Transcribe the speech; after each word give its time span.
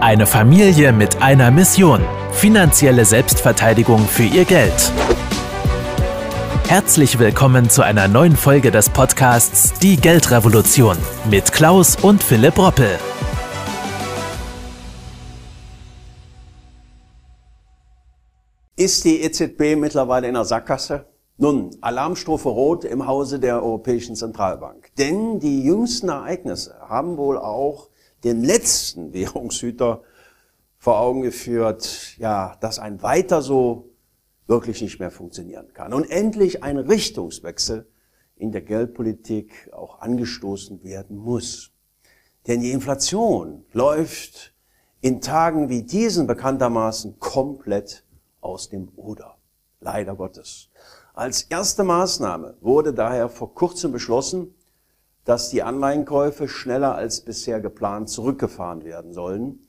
Eine 0.00 0.26
Familie 0.26 0.94
mit 0.94 1.20
einer 1.20 1.50
Mission. 1.50 2.00
Finanzielle 2.32 3.04
Selbstverteidigung 3.04 3.98
für 3.98 4.22
ihr 4.22 4.46
Geld. 4.46 4.90
Herzlich 6.68 7.18
willkommen 7.18 7.68
zu 7.68 7.82
einer 7.82 8.08
neuen 8.08 8.34
Folge 8.34 8.70
des 8.70 8.88
Podcasts 8.88 9.78
Die 9.80 9.98
Geldrevolution 9.98 10.96
mit 11.30 11.52
Klaus 11.52 11.96
und 11.96 12.22
Philipp 12.22 12.56
Roppel. 12.56 12.98
Ist 18.76 19.04
die 19.04 19.20
EZB 19.20 19.76
mittlerweile 19.76 20.28
in 20.28 20.32
der 20.32 20.46
Sackgasse? 20.46 21.04
Nun, 21.36 21.76
Alarmstufe 21.82 22.48
Rot 22.48 22.86
im 22.86 23.06
Hause 23.06 23.38
der 23.38 23.62
Europäischen 23.62 24.16
Zentralbank. 24.16 24.88
Denn 24.96 25.40
die 25.40 25.62
jüngsten 25.62 26.08
Ereignisse 26.08 26.74
haben 26.88 27.18
wohl 27.18 27.36
auch 27.36 27.89
dem 28.24 28.42
letzten 28.42 29.12
Währungshüter 29.12 30.02
vor 30.78 30.98
Augen 31.00 31.22
geführt, 31.22 32.16
ja, 32.18 32.56
dass 32.60 32.78
ein 32.78 33.02
weiter 33.02 33.42
so 33.42 33.90
wirklich 34.46 34.82
nicht 34.82 34.98
mehr 34.98 35.10
funktionieren 35.10 35.72
kann. 35.74 35.92
Und 35.92 36.10
endlich 36.10 36.62
ein 36.62 36.78
Richtungswechsel 36.78 37.86
in 38.36 38.50
der 38.50 38.62
Geldpolitik 38.62 39.70
auch 39.72 40.00
angestoßen 40.00 40.82
werden 40.82 41.16
muss. 41.16 41.70
Denn 42.46 42.60
die 42.60 42.72
Inflation 42.72 43.64
läuft 43.72 44.54
in 45.02 45.20
Tagen 45.20 45.68
wie 45.68 45.82
diesen 45.82 46.26
bekanntermaßen 46.26 47.18
komplett 47.18 48.04
aus 48.40 48.68
dem 48.68 48.88
Ruder. 48.96 49.36
Leider 49.80 50.16
Gottes. 50.16 50.68
Als 51.14 51.42
erste 51.42 51.84
Maßnahme 51.84 52.56
wurde 52.60 52.94
daher 52.94 53.28
vor 53.28 53.54
kurzem 53.54 53.92
beschlossen, 53.92 54.54
dass 55.24 55.50
die 55.50 55.62
Anleihenkäufe 55.62 56.48
schneller 56.48 56.94
als 56.94 57.20
bisher 57.20 57.60
geplant 57.60 58.08
zurückgefahren 58.08 58.84
werden 58.84 59.12
sollen. 59.12 59.60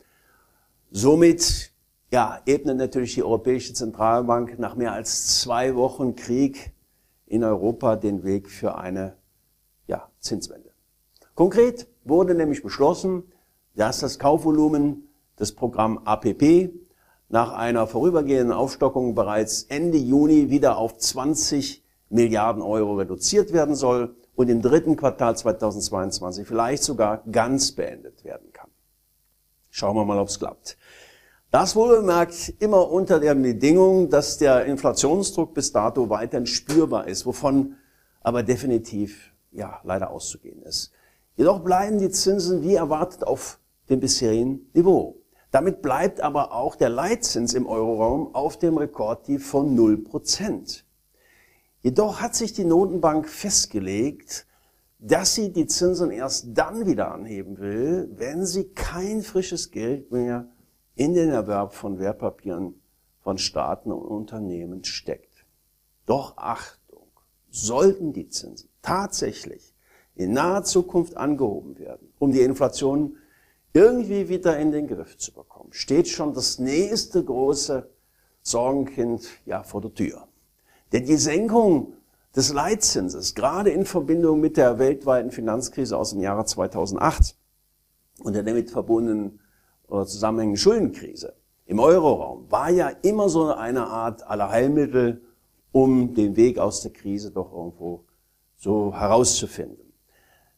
Somit 0.92 1.72
ja, 2.12 2.42
ebnet 2.46 2.78
natürlich 2.78 3.16
die 3.16 3.24
Europäische 3.24 3.74
Zentralbank 3.74 4.60
nach 4.60 4.76
mehr 4.76 4.92
als 4.92 5.40
zwei 5.40 5.76
Wochen 5.76 6.16
Krieg 6.16 6.74
in 7.26 7.44
Europa 7.44 7.96
den 7.96 8.24
Weg 8.24 8.50
für 8.50 8.78
eine 8.78 9.16
ja, 9.88 10.10
Zinswende. 10.20 10.72
Konkret 11.36 11.88
wurde 12.04 12.36
nämlich 12.36 12.62
beschlossen, 12.62 13.24
dass 13.76 14.00
das 14.00 14.20
Kaufvolumen 14.20 15.08
des 15.40 15.56
Programm 15.56 16.00
APP 16.04 16.72
nach 17.30 17.54
einer 17.54 17.88
vorübergehenden 17.88 18.52
Aufstockung 18.52 19.16
bereits 19.16 19.64
Ende 19.64 19.98
Juni 19.98 20.50
wieder 20.50 20.78
auf 20.78 20.98
20 20.98 21.82
Milliarden 22.10 22.62
Euro 22.62 22.96
reduziert 22.96 23.54
werden 23.54 23.76
soll 23.76 24.16
und 24.36 24.50
im 24.50 24.62
dritten 24.62 24.96
Quartal 24.96 25.38
2022 25.38 26.48
vielleicht 26.48 26.84
sogar 26.84 27.24
ganz 27.32 27.72
beendet 27.72 28.24
werden 28.24 28.52
kann. 28.54 28.70
Schauen 29.70 29.96
wir 29.96 30.06
mal, 30.06 30.20
ob 30.20 30.28
es 30.28 30.40
klappt. 30.40 30.78
Das 31.52 31.76
wohlbemerkt 31.76 32.54
immer 32.60 32.90
unter 32.90 33.20
der 33.20 33.36
Bedingung, 33.36 34.10
dass 34.10 34.38
der 34.38 34.66
Inflationsdruck 34.66 35.54
bis 35.54 35.72
dato 35.72 36.10
weiterhin 36.10 36.46
spürbar 36.46 37.08
ist, 37.08 37.26
wovon 37.26 37.76
aber 38.22 38.44
definitiv 38.44 39.34
ja 39.52 39.82
leider 39.84 40.12
auszugehen 40.12 40.62
ist. 40.64 40.92
Jedoch 41.36 41.60
bleiben 41.60 41.98
die 41.98 42.10
Zinsen 42.10 42.64
wie 42.64 42.76
erwartet 42.76 43.26
auf 43.26 43.60
dem 43.90 44.00
bisherigen 44.00 44.70
Niveau. 44.74 45.18
Damit 45.52 45.82
bleibt 45.82 46.22
aber 46.22 46.54
auch 46.54 46.76
der 46.76 46.90
Leitzins 46.90 47.54
im 47.54 47.68
Euroraum 47.68 48.34
auf 48.34 48.58
dem 48.58 48.78
Rekordtief 48.78 49.46
von 49.46 49.78
0%. 49.78 50.84
Jedoch 51.82 52.22
hat 52.22 52.36
sich 52.36 52.54
die 52.54 52.66
Notenbank 52.66 53.28
festgelegt, 53.28 54.46
dass 55.00 55.34
sie 55.34 55.52
die 55.52 55.66
Zinsen 55.66 56.12
erst 56.12 56.50
dann 56.54 56.86
wieder 56.86 57.12
anheben 57.12 57.58
will, 57.58 58.10
wenn 58.16 58.46
sie 58.46 58.70
kein 58.70 59.24
frisches 59.24 59.72
Geld 59.72 60.12
mehr 60.12 60.48
in 60.96 61.16
den 61.16 61.30
Erwerb 61.30 61.74
von 61.74 61.98
Wertpapieren 61.98 62.80
von 63.20 63.40
Staaten 63.40 63.92
und 63.92 64.06
Unternehmen 64.06 64.84
steckt. 64.84 65.46
Doch 66.06 66.38
Achtung, 66.38 67.08
sollten 67.50 68.14
die 68.14 68.30
Zinsen 68.30 68.70
tatsächlich 68.82 69.74
in 70.16 70.34
naher 70.34 70.64
Zukunft 70.64 71.18
angehoben 71.18 71.80
werden, 71.80 72.14
um 72.20 72.32
die 72.32 72.42
Inflation 72.42 73.18
irgendwie 73.74 74.30
wieder 74.30 74.60
in 74.60 74.72
den 74.72 74.88
Griff 74.88 75.18
zu 75.18 75.34
bekommen, 75.34 75.72
steht 75.72 76.08
schon 76.08 76.34
das 76.34 76.60
nächste 76.60 77.24
große 77.24 77.90
Sorgenkind 78.44 79.28
ja 79.46 79.64
vor 79.64 79.82
der 79.82 79.94
Tür. 79.94 80.28
Denn 80.92 81.06
die 81.06 81.18
Senkung 81.18 81.94
des 82.36 82.54
Leitzinses, 82.54 83.36
gerade 83.36 83.70
in 83.70 83.86
Verbindung 83.86 84.40
mit 84.40 84.58
der 84.58 84.80
weltweiten 84.80 85.32
Finanzkrise 85.32 85.98
aus 85.98 86.12
dem 86.12 86.22
Jahre 86.22 86.46
2008 86.46 87.36
und 88.24 88.34
der 88.34 88.44
damit 88.44 88.72
verbundenen 88.72 89.40
oder 89.88 90.06
zusammenhängenden 90.06 90.58
Schuldenkrise 90.58 91.34
im 91.66 91.80
Euroraum, 91.80 92.50
war 92.50 92.70
ja 92.70 92.90
immer 93.02 93.30
so 93.30 93.54
eine 93.54 93.88
Art 93.88 94.28
Allerheilmittel, 94.28 95.22
um 95.72 96.14
den 96.14 96.36
Weg 96.36 96.60
aus 96.60 96.82
der 96.82 96.92
Krise 96.92 97.32
doch 97.32 97.52
irgendwo 97.52 98.06
so 98.58 98.94
herauszufinden. 98.94 99.94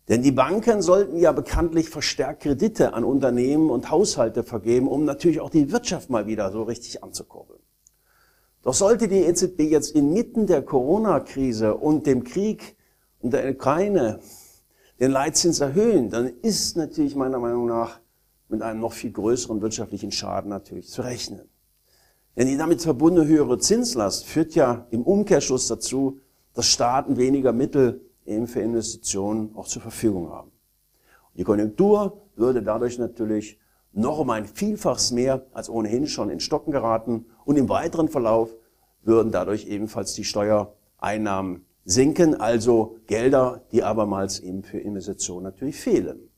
Denn 0.10 0.22
die 0.22 0.32
Banken 0.32 0.82
sollten 0.82 1.18
ja 1.18 1.32
bekanntlich 1.32 1.90
verstärkt 1.90 2.44
Kredite 2.44 2.94
an 2.94 3.04
Unternehmen 3.04 3.70
und 3.70 3.90
Haushalte 3.90 4.44
vergeben, 4.44 4.88
um 4.88 5.06
natürlich 5.06 5.40
auch 5.40 5.50
die 5.50 5.72
Wirtschaft 5.72 6.10
mal 6.10 6.28
wieder 6.28 6.52
so 6.52 6.64
richtig 6.64 7.04
anzukurbeln. 7.04 7.53
Doch 8.64 8.74
sollte 8.74 9.10
die 9.10 9.24
EZB 9.24 9.62
jetzt 9.70 9.94
inmitten 9.94 10.48
der 10.48 10.62
Corona-Krise 10.62 11.76
und 11.76 12.08
dem 12.08 12.24
Krieg 12.24 12.78
in 13.22 13.30
der 13.30 13.50
Ukraine 13.52 14.20
den 15.00 15.12
Leitzins 15.12 15.60
erhöhen, 15.60 16.10
dann 16.10 16.32
ist 16.42 16.78
natürlich 16.78 17.16
meiner 17.16 17.40
Meinung 17.40 17.68
nach 17.68 18.00
mit 18.48 18.62
einem 18.62 18.80
noch 18.80 18.94
viel 18.94 19.12
größeren 19.12 19.62
wirtschaftlichen 19.62 20.12
Schaden 20.12 20.50
natürlich 20.50 20.88
zu 20.88 21.02
rechnen. 21.02 21.42
Denn 22.38 22.48
die 22.48 22.58
damit 22.58 22.82
verbundene 22.82 23.28
höhere 23.28 23.60
Zinslast 23.60 24.26
führt 24.26 24.56
ja 24.56 24.88
im 24.92 25.04
Umkehrschluss 25.04 25.68
dazu, 25.68 26.20
dass 26.54 26.68
Staaten 26.68 27.18
weniger 27.18 27.52
Mittel 27.52 28.02
eben 28.26 28.48
für 28.48 28.62
Investitionen 28.62 29.52
auch 29.56 29.68
zur 29.68 29.82
Verfügung 29.82 30.30
haben. 30.30 30.52
Die 31.36 31.44
Konjunktur 31.44 32.22
würde 32.36 32.64
dadurch 32.64 32.98
natürlich 32.98 33.60
noch 33.94 34.20
um 34.20 34.30
ein 34.32 34.48
Vielfaches 34.48 35.12
mehr 35.12 35.46
als 35.54 35.70
ohnehin 35.70 36.08
schon 36.08 36.30
in 36.30 36.40
Stocken 36.40 36.72
geraten 36.72 37.26
und 37.46 37.58
im 37.58 37.70
weiteren 37.70 38.10
Verlauf 38.10 38.50
würden 39.04 39.32
dadurch 39.32 39.68
ebenfalls 39.68 40.14
die 40.14 40.24
Steuereinnahmen 40.24 41.66
sinken, 41.86 42.36
also 42.36 42.98
Gelder, 43.08 43.62
die 43.72 43.84
abermals 43.84 44.40
eben 44.40 44.64
für 44.64 44.80
Investitionen 44.80 45.44
natürlich 45.44 45.80
fehlen. 45.80 46.30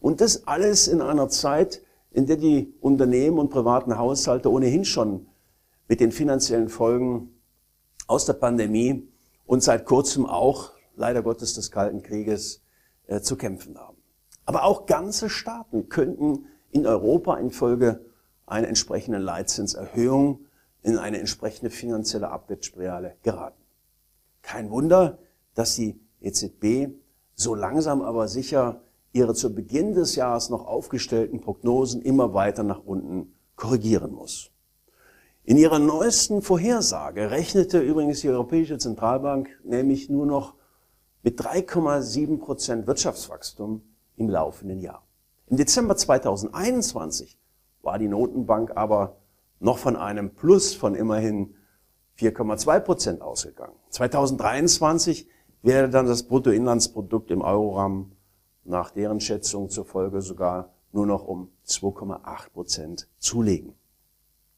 Und 0.00 0.20
das 0.20 0.46
alles 0.46 0.88
in 0.88 1.00
einer 1.00 1.28
Zeit, 1.28 1.82
in 2.10 2.26
der 2.26 2.36
die 2.36 2.74
Unternehmen 2.80 3.38
und 3.38 3.50
privaten 3.50 3.98
Haushalte 3.98 4.50
ohnehin 4.50 4.84
schon 4.84 5.26
mit 5.88 6.00
den 6.00 6.12
finanziellen 6.12 6.68
Folgen 6.68 7.40
aus 8.06 8.24
der 8.24 8.34
Pandemie 8.34 9.08
und 9.46 9.62
seit 9.62 9.84
kurzem 9.84 10.26
auch, 10.26 10.72
leider 10.96 11.22
Gottes, 11.22 11.54
des 11.54 11.70
Kalten 11.70 12.02
Krieges 12.02 12.62
äh, 13.06 13.20
zu 13.20 13.36
kämpfen 13.36 13.78
haben. 13.78 13.96
Aber 14.44 14.64
auch 14.64 14.86
ganze 14.86 15.28
Staaten 15.28 15.88
könnten 15.88 16.46
in 16.70 16.86
Europa 16.86 17.36
infolge 17.36 18.04
einer 18.46 18.68
entsprechenden 18.68 19.22
Leitzinserhöhung 19.22 20.46
in 20.82 20.96
eine 20.96 21.18
entsprechende 21.18 21.70
finanzielle 21.70 22.30
Abwärtsspirale 22.30 23.16
geraten. 23.22 23.62
Kein 24.42 24.70
Wunder, 24.70 25.18
dass 25.54 25.76
die 25.76 26.00
EZB 26.20 26.92
so 27.34 27.54
langsam 27.54 28.02
aber 28.02 28.28
sicher 28.28 28.80
ihre 29.12 29.34
zu 29.34 29.54
Beginn 29.54 29.94
des 29.94 30.14
Jahres 30.14 30.50
noch 30.50 30.66
aufgestellten 30.66 31.40
Prognosen 31.40 32.02
immer 32.02 32.32
weiter 32.32 32.62
nach 32.62 32.82
unten 32.84 33.34
korrigieren 33.56 34.12
muss. 34.12 34.50
In 35.44 35.56
ihrer 35.56 35.78
neuesten 35.78 36.42
Vorhersage 36.42 37.30
rechnete 37.30 37.80
übrigens 37.80 38.20
die 38.20 38.28
Europäische 38.28 38.78
Zentralbank 38.78 39.48
nämlich 39.64 40.08
nur 40.08 40.26
noch 40.26 40.54
mit 41.22 41.40
3,7 41.40 42.38
Prozent 42.38 42.86
Wirtschaftswachstum 42.86 43.82
im 44.16 44.28
laufenden 44.28 44.80
Jahr. 44.80 45.02
Im 45.50 45.56
Dezember 45.56 45.96
2021 45.96 47.36
war 47.82 47.98
die 47.98 48.06
Notenbank 48.06 48.76
aber 48.76 49.16
noch 49.58 49.78
von 49.78 49.96
einem 49.96 50.36
Plus 50.36 50.74
von 50.74 50.94
immerhin 50.94 51.56
4,2 52.20 52.78
Prozent 52.78 53.20
ausgegangen. 53.20 53.74
2023 53.88 55.28
wäre 55.62 55.90
dann 55.90 56.06
das 56.06 56.22
Bruttoinlandsprodukt 56.22 57.32
im 57.32 57.42
Euroraum 57.42 58.12
nach 58.62 58.92
deren 58.92 59.18
Schätzung 59.18 59.70
zur 59.70 59.84
Folge 59.84 60.22
sogar 60.22 60.72
nur 60.92 61.06
noch 61.06 61.26
um 61.26 61.50
2,8 61.66 62.50
Prozent 62.52 63.08
zulegen. 63.18 63.74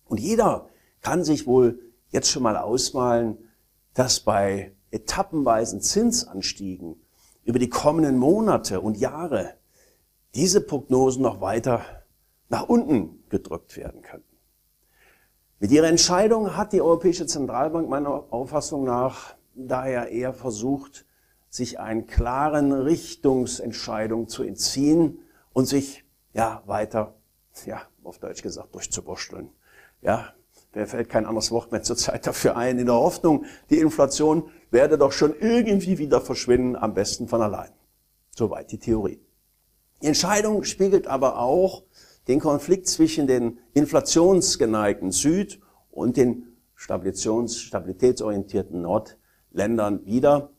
Und 0.04 0.20
jeder 0.20 0.68
kann 1.00 1.24
sich 1.24 1.46
wohl 1.46 1.80
jetzt 2.10 2.30
schon 2.30 2.42
mal 2.42 2.58
ausmalen, 2.58 3.38
dass 3.94 4.20
bei 4.20 4.72
etappenweisen 4.90 5.80
Zinsanstiegen 5.80 6.96
über 7.44 7.58
die 7.58 7.70
kommenden 7.70 8.18
Monate 8.18 8.82
und 8.82 8.98
Jahre 8.98 9.54
diese 10.34 10.60
Prognosen 10.60 11.22
noch 11.22 11.40
weiter 11.40 11.84
nach 12.48 12.68
unten 12.68 13.24
gedrückt 13.28 13.76
werden 13.76 14.02
könnten. 14.02 14.36
Mit 15.58 15.70
ihrer 15.70 15.86
Entscheidung 15.86 16.56
hat 16.56 16.72
die 16.72 16.82
Europäische 16.82 17.26
Zentralbank 17.26 17.88
meiner 17.88 18.32
Auffassung 18.32 18.84
nach 18.84 19.36
daher 19.54 20.08
eher 20.08 20.32
versucht, 20.32 21.06
sich 21.48 21.78
einen 21.78 22.06
klaren 22.06 22.72
Richtungsentscheidung 22.72 24.28
zu 24.28 24.42
entziehen 24.42 25.20
und 25.52 25.66
sich 25.66 26.04
ja 26.32 26.62
weiter 26.66 27.14
ja, 27.66 27.82
auf 28.02 28.18
Deutsch 28.18 28.42
gesagt, 28.42 28.74
durchzuwursteln. 28.74 29.50
Ja, 30.00 30.32
mir 30.74 30.86
fällt 30.86 31.10
kein 31.10 31.26
anderes 31.26 31.50
Wort 31.50 31.70
mehr 31.70 31.82
zurzeit 31.82 32.26
dafür 32.26 32.56
ein, 32.56 32.78
in 32.78 32.86
der 32.86 32.94
Hoffnung, 32.94 33.44
die 33.70 33.78
Inflation 33.78 34.50
werde 34.70 34.96
doch 34.96 35.12
schon 35.12 35.34
irgendwie 35.38 35.98
wieder 35.98 36.20
verschwinden, 36.20 36.76
am 36.76 36.94
besten 36.94 37.28
von 37.28 37.42
allein. 37.42 37.70
Soweit 38.34 38.72
die 38.72 38.78
Theorie. 38.78 39.20
Die 40.02 40.08
Entscheidung 40.08 40.64
spiegelt 40.64 41.06
aber 41.06 41.38
auch 41.38 41.84
den 42.26 42.40
Konflikt 42.40 42.88
zwischen 42.88 43.28
den 43.28 43.58
inflationsgeneigten 43.72 45.12
Süd- 45.12 45.60
und 45.92 46.16
den 46.16 46.56
Stabilitäts 46.74 47.58
stabilitätsorientierten 47.58 48.82
Nordländern 48.82 50.04
wider, 50.04 50.50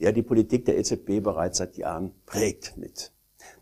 der 0.00 0.12
die 0.12 0.22
Politik 0.22 0.64
der 0.64 0.78
EZB 0.78 1.22
bereits 1.22 1.58
seit 1.58 1.76
Jahren 1.76 2.12
prägt 2.24 2.78
mit. 2.78 3.12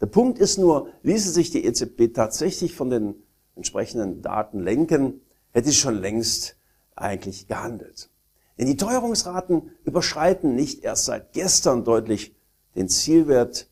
Der 0.01 0.07
Punkt 0.07 0.39
ist 0.39 0.59
nur, 0.59 0.91
ließe 1.03 1.31
sich 1.31 1.51
die 1.51 1.65
EZB 1.65 2.15
tatsächlich 2.15 2.75
von 2.75 2.91
den 2.91 3.17
entsprechenden 3.57 4.23
Daten 4.23 4.61
lenken, 4.61 5.21
hätte 5.51 5.69
sie 5.69 5.75
schon 5.75 6.01
längst 6.01 6.57
eigentlich 6.95 7.49
gehandelt. 7.49 8.09
Denn 8.57 8.67
die 8.67 8.77
Teuerungsraten 8.77 9.73
überschreiten 9.85 10.55
nicht 10.55 10.85
erst 10.85 11.07
seit 11.07 11.33
gestern 11.33 11.83
deutlich 11.83 12.37
den 12.77 12.89
Zielwert 12.89 13.69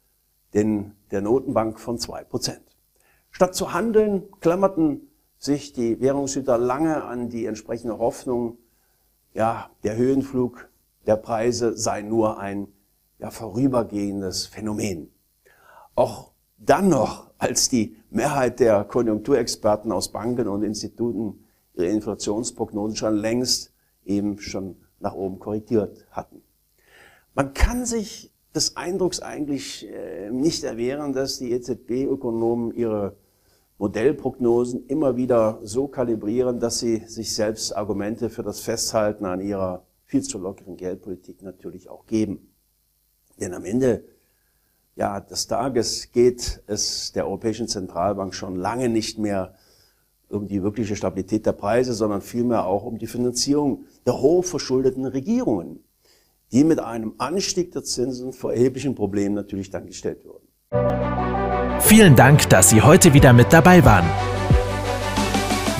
den, 0.55 0.95
der 1.11 1.23
Notenbank 1.23 1.81
von 1.81 1.99
zwei 1.99 2.25
Prozent. 2.25 2.63
Statt 3.31 3.55
zu 3.55 3.73
handeln, 3.73 4.31
klammerten 4.41 5.09
sich 5.39 5.73
die 5.73 6.01
Währungshüter 6.01 6.59
lange 6.59 7.03
an 7.05 7.29
die 7.29 7.47
entsprechende 7.47 7.99
Hoffnung, 7.99 8.59
ja, 9.35 9.71
der 9.83 9.97
Höhenflug 9.97 10.69
der 11.07 11.17
Preise 11.17 11.77
sei 11.77 12.03
nur 12.03 12.39
ein 12.39 12.69
ja, 13.19 13.31
vorübergehendes 13.31 14.47
Phänomen. 14.47 15.11
Auch 15.95 16.33
dann 16.59 16.89
noch, 16.89 17.31
als 17.39 17.69
die 17.69 17.97
Mehrheit 18.11 18.61
der 18.61 18.85
Konjunkturexperten 18.85 19.91
aus 19.91 20.13
Banken 20.13 20.49
und 20.49 20.63
Instituten 20.63 21.45
ihre 21.75 21.87
Inflationsprognosen 21.87 22.97
schon 22.97 23.17
längst 23.17 23.73
eben 24.05 24.39
schon 24.39 24.77
nach 25.01 25.15
oben 25.15 25.39
korrigiert 25.39 26.07
hatten. 26.11 26.43
Man 27.35 27.55
kann 27.55 27.85
sich 27.87 28.32
des 28.55 28.77
Eindrucks 28.77 29.21
eigentlich 29.21 29.89
äh, 29.89 30.31
nicht 30.31 30.65
erwehren, 30.65 31.13
dass 31.13 31.39
die 31.39 31.53
EZB-Ökonomen 31.53 32.75
ihre 32.75 33.17
Modellprognosen 33.79 34.87
immer 34.87 35.17
wieder 35.17 35.59
so 35.63 35.89
kalibrieren, 35.89 36.61
dass 36.61 36.79
sie 36.79 36.99
sich 37.07 37.35
selbst 37.35 37.75
Argumente 37.77 38.31
für 38.31 38.43
das 38.43 38.61
Festhalten 38.61 39.25
an 39.25 39.41
ihrer 39.41 39.85
viel 40.05 40.23
zu 40.23 40.39
lockeren 40.39 40.77
Geldpolitik 40.77 41.43
natürlich 41.43 41.89
auch 41.89 42.07
geben. 42.07 42.53
Denn 43.41 43.55
am 43.55 43.65
Ende 43.65 44.05
ja, 44.95 45.21
des 45.21 45.47
Tages 45.47 46.13
geht 46.13 46.63
es 46.67 47.13
der 47.13 47.27
Europäischen 47.27 47.67
Zentralbank 47.67 48.35
schon 48.35 48.57
lange 48.57 48.89
nicht 48.89 49.19
mehr 49.19 49.55
um 50.29 50.47
die 50.47 50.63
wirkliche 50.63 50.97
Stabilität 50.97 51.47
der 51.47 51.53
Preise, 51.53 51.95
sondern 51.95 52.21
vielmehr 52.21 52.67
auch 52.67 52.85
um 52.85 52.99
die 52.99 53.07
Finanzierung 53.07 53.85
der 54.07 54.21
hochverschuldeten 54.21 55.07
Regierungen, 55.07 55.83
die 56.53 56.65
mit 56.65 56.81
einem 56.81 57.15
Anstieg 57.19 57.73
der 57.73 57.83
Zinsen 57.83 58.33
vor 58.33 58.53
erheblichen 58.53 58.95
Problemen 58.95 59.35
natürlich 59.35 59.71
dann 59.71 59.87
gestellt 59.87 60.25
würden. 60.25 60.47
Vielen 61.81 62.17
Dank, 62.17 62.49
dass 62.49 62.71
Sie 62.71 62.81
heute 62.83 63.13
wieder 63.15 63.33
mit 63.33 63.53
dabei 63.53 63.85
waren. 63.85 64.07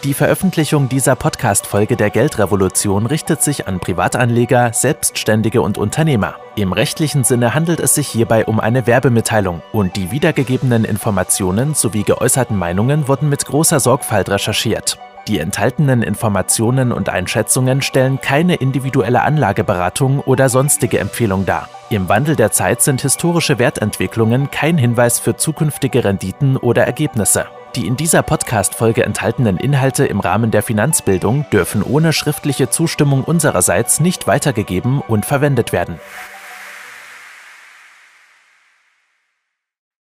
Die 0.06 0.14
Veröffentlichung 0.14 0.88
dieser 0.88 1.16
Podcast-Folge 1.16 1.96
der 1.96 2.10
Geldrevolution 2.10 3.06
richtet 3.06 3.42
sich 3.42 3.66
an 3.66 3.80
Privatanleger, 3.80 4.72
Selbstständige 4.72 5.62
und 5.62 5.78
Unternehmer. 5.78 6.36
Im 6.54 6.72
rechtlichen 6.72 7.24
Sinne 7.24 7.54
handelt 7.54 7.80
es 7.80 7.96
sich 7.96 8.06
hierbei 8.06 8.46
um 8.46 8.60
eine 8.60 8.86
Werbemitteilung 8.86 9.62
und 9.72 9.96
die 9.96 10.12
wiedergegebenen 10.12 10.84
Informationen 10.84 11.74
sowie 11.74 12.04
geäußerten 12.04 12.56
Meinungen 12.56 13.08
wurden 13.08 13.28
mit 13.28 13.46
großer 13.46 13.80
Sorgfalt 13.80 14.30
recherchiert. 14.30 14.96
Die 15.26 15.40
enthaltenen 15.40 16.04
Informationen 16.04 16.92
und 16.92 17.08
Einschätzungen 17.08 17.82
stellen 17.82 18.20
keine 18.20 18.54
individuelle 18.54 19.22
Anlageberatung 19.22 20.20
oder 20.20 20.48
sonstige 20.48 21.00
Empfehlung 21.00 21.46
dar. 21.46 21.68
Im 21.88 22.08
Wandel 22.08 22.34
der 22.34 22.50
Zeit 22.50 22.82
sind 22.82 23.02
historische 23.02 23.60
Wertentwicklungen 23.60 24.50
kein 24.50 24.76
Hinweis 24.76 25.20
für 25.20 25.36
zukünftige 25.36 26.02
Renditen 26.02 26.56
oder 26.56 26.84
Ergebnisse. 26.84 27.46
Die 27.76 27.86
in 27.86 27.96
dieser 27.96 28.24
Podcast-Folge 28.24 29.04
enthaltenen 29.04 29.56
Inhalte 29.56 30.04
im 30.04 30.18
Rahmen 30.18 30.50
der 30.50 30.64
Finanzbildung 30.64 31.46
dürfen 31.52 31.84
ohne 31.84 32.12
schriftliche 32.12 32.70
Zustimmung 32.70 33.22
unsererseits 33.22 34.00
nicht 34.00 34.26
weitergegeben 34.26 35.00
und 35.00 35.26
verwendet 35.26 35.72
werden. 35.72 36.00